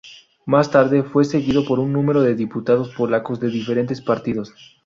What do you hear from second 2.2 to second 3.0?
de diputados